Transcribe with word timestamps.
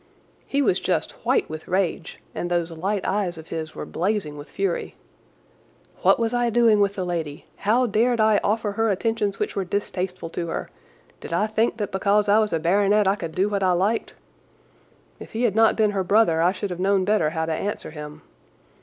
He 0.47 0.63
was 0.63 0.79
just 0.79 1.11
white 1.23 1.47
with 1.47 1.67
rage, 1.67 2.19
and 2.33 2.49
those 2.49 2.71
light 2.71 3.05
eyes 3.05 3.37
of 3.37 3.49
his 3.49 3.75
were 3.75 3.85
blazing 3.85 4.35
with 4.35 4.49
fury. 4.49 4.95
What 6.01 6.17
was 6.17 6.33
I 6.33 6.49
doing 6.49 6.79
with 6.79 6.95
the 6.95 7.05
lady? 7.05 7.45
How 7.57 7.85
dared 7.85 8.19
I 8.19 8.39
offer 8.43 8.71
her 8.71 8.89
attentions 8.89 9.37
which 9.37 9.55
were 9.55 9.63
distasteful 9.63 10.31
to 10.31 10.47
her? 10.47 10.71
Did 11.19 11.33
I 11.33 11.45
think 11.45 11.77
that 11.77 11.91
because 11.91 12.27
I 12.27 12.39
was 12.39 12.51
a 12.51 12.57
baronet 12.57 13.07
I 13.07 13.15
could 13.15 13.35
do 13.35 13.47
what 13.47 13.61
I 13.61 13.73
liked? 13.73 14.15
If 15.19 15.33
he 15.33 15.43
had 15.43 15.55
not 15.55 15.75
been 15.75 15.91
her 15.91 16.03
brother 16.03 16.41
I 16.41 16.51
should 16.51 16.71
have 16.71 16.79
known 16.79 17.05
better 17.05 17.29
how 17.29 17.45
to 17.45 17.53
answer 17.53 17.91
him. 17.91 18.23